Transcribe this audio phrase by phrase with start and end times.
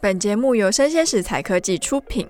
[0.00, 2.24] 本节目由生鲜食材科技出品。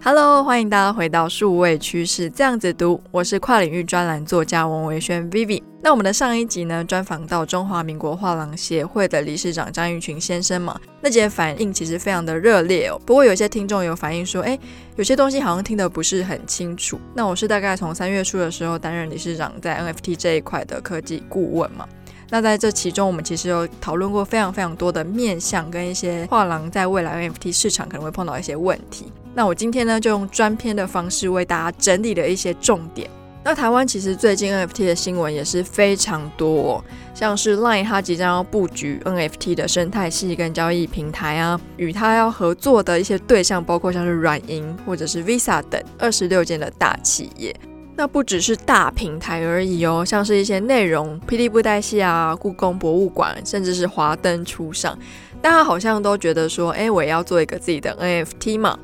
[0.00, 5.60] Hello，欢迎大家回到数位趋势这样子读，我是跨领域专栏作家王维轩 Vivi。
[5.82, 13.00] 那我们的上一集呢，专访到中华民国画廊协会的理事长张玉群先生嘛，那节反应其实非常的热烈哦。
[13.04, 14.56] 不过有些听众有反映说，哎，
[14.94, 17.00] 有些东西好像听得不是很清楚。
[17.12, 21.88] 那我是大概从三月初的时候担任理事长，在 NFT 这一块的科技顾问嘛。
[22.32, 29.12] 那在这其中，我们其实有讨论过非常非常多的面向，跟一些画廊在未来 NFT 市场可能会碰到一些问题。
[29.34, 33.10] 那我今天呢，就用专篇的方式为大家整理了一些重点。
[33.44, 47.54] 那台湾其实最近 NFT 的新闻也是非常多哦，像是 Line 它即将要布局 NFT 的生态系跟交易平台啊，与它要合作的一些对象包括像是软银或者是 Visa 等二十六间的大企业。
[48.02, 54.98] 那不只是大平台而已哦，像是一些内容，霹雳布袋戏啊、故宫博物馆，甚至是华灯初上，
[55.40, 58.76] 大家好像都觉得说，哎，我也要做一个自己的 NFT 嘛。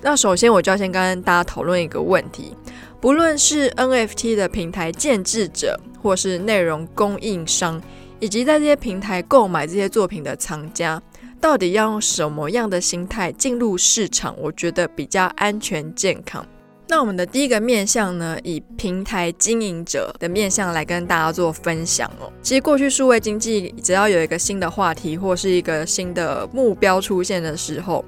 [0.00, 2.56] 那首先我就要先跟大家讨论一个问题，
[2.98, 7.78] 不论是 NFT 的平台建制者，或是内容供应商，
[8.20, 11.02] 以及在这些平台购买这些作品的藏家，
[11.38, 14.34] 到底要用什么样的心态进入市场？
[14.38, 16.46] 我觉得比较安全健康。
[16.88, 22.32] 那我们的第一个面向呢，以平台经营者的面向来跟大家做分享哦。
[22.40, 28.04] 其实过去数位经济只要有一个新的话题或是一个新的目标出现的时候，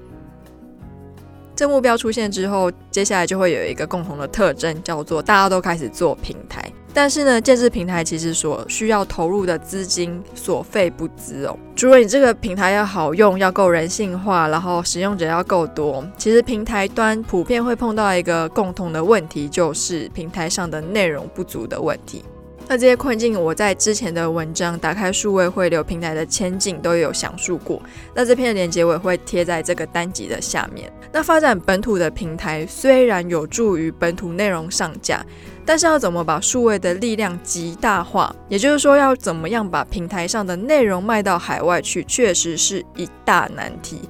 [1.56, 6.72] 这目标出现之后，接下来就会有一个共同的特征，叫做大家都开始做平台。
[7.00, 11.56] 但是呢，建置平台其实所需要投入的资金所费不赀哦。
[11.76, 22.24] 除了你这个平台要好用，要够人性化，然后使用者要够多，其实平台端普遍会碰到一个共同的问题，就是平台上的内容不足的问题。
[22.70, 27.80] 那这些困境，我在之前的文章《打开数位汇流平台的前景》都有详述过。
[28.14, 30.92] 那这篇的链接我也会贴在这个单集的下面。
[31.10, 35.24] 那发展本土的平台虽然有助于本土内容上架，
[35.64, 44.02] 但是要怎么把数位的力量极大化，也就是说要怎么样把平台上的内容卖到海外去，确实是一大难题。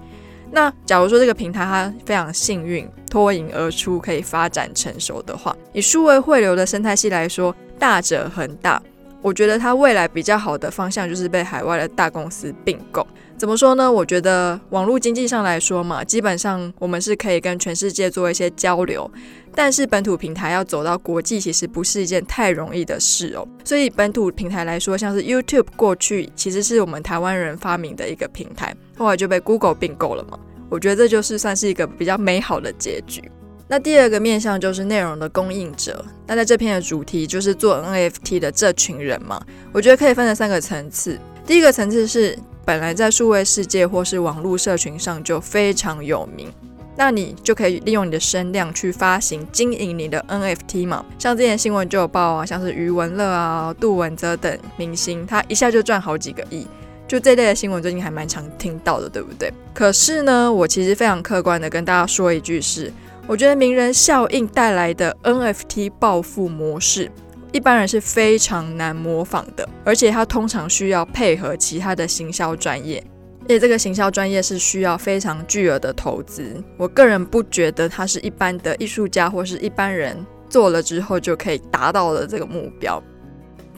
[0.51, 7.55] 那假如说这个平台它非常幸运脱颖而出，可以发展成熟的话，以数位汇流的生态系来说。
[7.78, 8.83] 大者恒大，
[9.22, 13.06] 我觉得它未来比较好的方向就是被海外的大公司并购。
[13.37, 13.91] 怎么说呢？
[13.91, 19.09] 我觉得网络经济上来说嘛，基本上我们是可以跟全世界做一些交流，
[19.55, 23.47] 但是本土平台要走到国际，其实不是一件太容易的事哦。
[23.62, 30.37] 所以本土平台来说，像是 YouTube 过去其实是我们台湾人发明的一个平台，后来就被 Google 并购了嘛。
[30.69, 33.22] 我觉得这就是算是一个比较美好的结局。
[33.71, 36.03] 那第二个面向就是内容的供应者。
[36.27, 39.39] 那在这篇的主题就是做 NFT 的这群人嘛，
[39.73, 41.19] 我觉得可以分成三个层次。
[41.47, 46.51] 第一个层次是本来在数位世界或是网络社群上就非常有名，
[46.97, 51.05] 那你就可以利用你的声量去发行经营你的 NFT 嘛。
[51.19, 56.67] 像之前新闻就有报啊，像是余文乐啊、杜汶泽等明星，他一下就赚好几个亿。
[57.06, 59.53] 就这类的新闻最近还蛮常听到的，对不对？
[59.75, 62.91] 可是呢，我其实非常客观的跟大家说一句是。
[63.28, 67.12] 我觉得名人效应带来的 NFT 暴富模式，
[67.53, 73.05] 一般人是非常难模仿的，而且它通常需要配合其他的行销专业，
[73.43, 76.56] 而且这个行销专业是需要非常巨额的投资。
[76.78, 80.17] 我个人不觉得它是一般的艺术家或是一般人
[80.49, 83.03] 做了之后就可以达到的这个目标。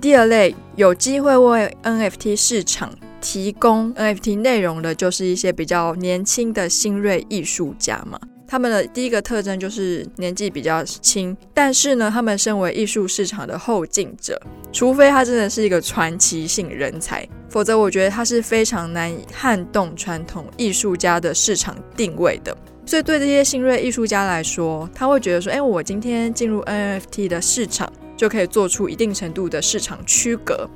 [0.00, 8.16] 第二类有机会为 NFT 市场提供 NFT 内容的，就是一些比较年轻的新锐艺术家嘛。
[8.50, 22.52] 他们的第一个特征就是年纪比较轻，但是呢，他们身为艺术市场的后进者，除非他真的是一个传奇性人才，否则我觉得他是非常难以撼动传统艺术家的市场定位的。
[22.84, 30.68] 所以对这些新锐艺术家来说，他会觉得说，哎，我今天进入 NFT 的市场，就可以做出一定程度的市场区隔。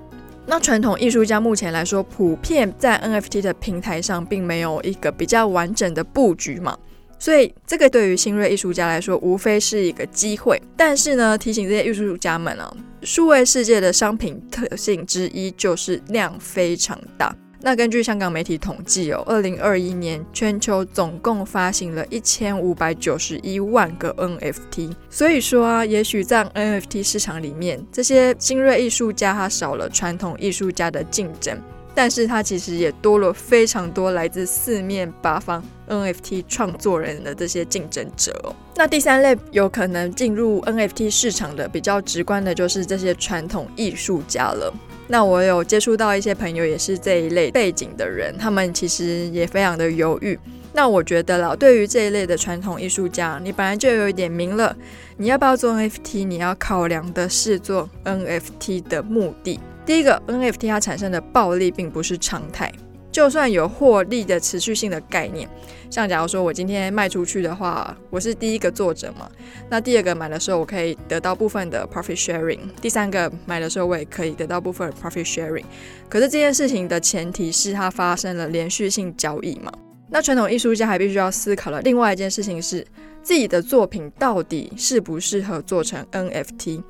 [0.46, 6.78] 那传统艺术家目前来说，普遍在 NFT 的平台上，并没有一个比较完整的布局嘛。
[7.24, 10.60] 所以，这个对于新锐艺术家来说，无非是一个机会。
[10.76, 17.34] 但是呢，提醒这些艺术家们啊，数位世界的商品特性之一就是量非常大。
[17.62, 24.92] 那根据香港媒体统计哦，二零二一年全球总共发行了一千五百九十一万个 NFT。
[25.08, 31.58] 所以说啊，也许在 NFT 市场里面，这些新锐艺术家他少了传统艺术家的竞争。
[31.96, 38.54] 但是他其实也多了非常多来自四面八方 NFT 创作人的这些竞争者。
[38.76, 44.72] 那第三类有可能进入 NFT 市场的比较直观的就是这些传统艺术家了。
[45.06, 50.38] 那我有接触到一些朋友，也是这一类背景的人，他们其实也非常的犹豫。
[50.72, 54.74] 那我觉得啦，对于这一类的传统艺术家，你本来就有一点名了，
[55.18, 56.24] 你要不要做 NFT？
[56.24, 59.60] 你要考量的是做 NFT 的目的。
[59.86, 62.72] 第一个，NFT 它产生的暴利并不是常态。
[63.14, 65.48] 就算有获利的持续性的概念，
[65.88, 69.30] 像假如说我今天卖出去的话，我是第一个作者嘛，
[69.70, 75.62] 那第二个买的时候我可以得到部分的 profit sharing，第三个买的时候我也可以得到部分的 profit sharing。
[76.08, 79.72] 可是这件事情的前提是它发生了连续性交易嘛？
[80.10, 82.84] 那传统艺术家还必须要思考的另外一件事情是，
[83.22, 86.82] 自己的作品到底适不适合做成 NFT？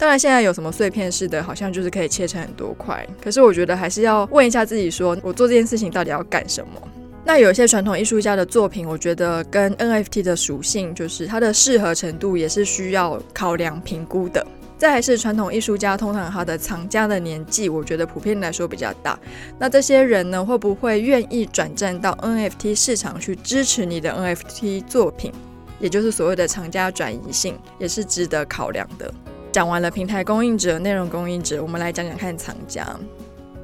[0.00, 3.06] 当然，现在有什么碎片式的，好像就是可以切成很多块。
[3.22, 6.88] 可是我觉得还是要问一下自己说，我做这件事情到底要干什么？
[7.22, 14.44] 那有一些传统艺术家的作品，我觉得跟 NFT 的属性，就是它的适合程度，也是需要考量评估的。
[14.78, 19.20] 再还是传统艺术家，通常他的藏家的年纪，我觉得普遍来说比较大。
[19.58, 25.30] 那这些人呢，会不会愿意转战到 NFT 市场去支持你的 NFT 作品？
[25.78, 29.12] 也就是所谓的藏家转移性，也是值得考量的。
[29.52, 32.86] 讲完了平台供应者、内容供应者，我们来讲讲看藏家。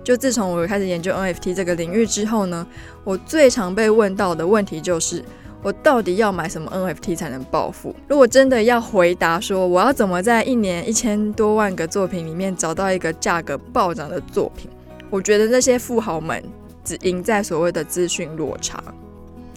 [0.02, 2.66] 就自从我开始研究 NFT 这个领域之后呢，
[3.02, 5.24] 我最常被问到的问题就是：
[5.62, 7.94] 我到底要买什么 NFT 才能暴富？
[8.06, 14.70] 如果真的要回答说，我要怎么在一年一千多万个作品里面找到一个价格暴涨的作品？
[15.10, 16.42] 我觉得那些富豪们
[16.84, 18.82] 只赢在所谓的资讯落差。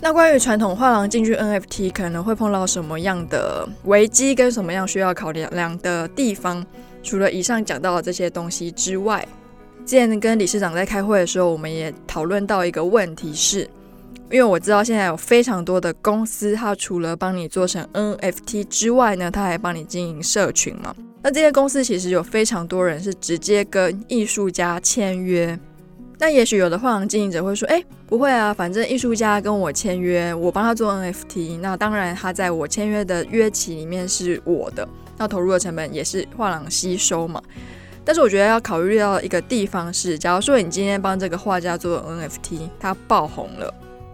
[0.02, 6.66] 那关于传统画廊进军 NFT 可能会碰到什么样的危机，跟什么样需要考量的地方？
[7.04, 9.28] 除了以上讲到的这些东西之外，
[9.86, 13.70] 之前跟理事长在开会的时候，我们也讨论到一个问题是，是
[14.32, 20.96] 因为我知道现在有非常多的公司，它除了帮你做成 NFT 之外呢，它还帮你经营社群嘛。
[21.22, 25.60] 那这些公司其实有非常多人是直接跟艺术家签约。
[26.18, 37.40] 那也许有的画廊经营者会说：“哎，不会啊，反正艺术家跟我签约，我帮他做 NFT，那当然他在我签约的约期里面是我的，那投入的成本也是画廊吸收嘛。
[38.04, 43.72] 但是我觉得要考虑到一个地方是，假如说你今天帮这个画家做 NFT，他爆红了，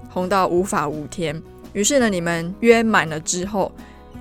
[0.10, 3.72] 红到无法无天，于是呢，你们约满了之后，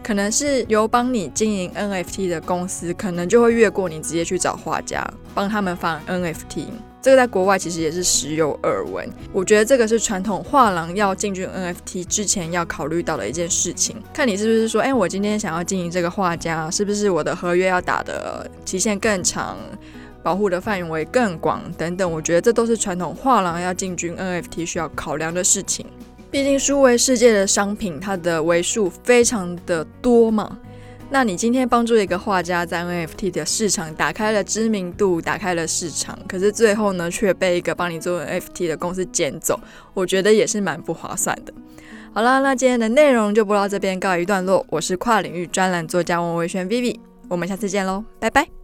[0.05, 5.03] 可能是由帮你经营 NFT 的公司，可能就会越过你直接去找画家
[5.35, 6.67] 帮他们放 NFT。”
[7.01, 13.97] 这个在国外其实也是时有耳闻，我觉得这个是传统画廊要进军 NFT 之前要考虑到的一件事情。
[14.13, 19.59] 看你是不是说，哎，我今天想要经营这个画家，是不是我的合约要打的期限更长，
[20.23, 22.11] 保护的范围更广等等？
[22.11, 25.85] 我觉得这都是传统画廊要进军 NFT 需要考量的事情。
[26.35, 30.59] 毕竟数位世界的商品，它的为数非常的多嘛。
[31.09, 39.61] 那你今天帮助一个画家在 NFT 的市场打开了知名度，打开了市场，可是最后呢，却被一个帮你做 NFT 的公司捡走，
[39.95, 41.55] 我觉得也是蛮不划算的。
[42.13, 44.67] 好啦，那今天的内容就播到这边告一段落。
[44.71, 46.99] 我是跨领域专栏作家王维轩 Vivi，
[47.29, 48.64] 我们下次见喽，拜拜。